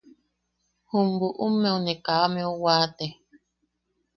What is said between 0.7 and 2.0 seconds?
Jum buʼummeu ne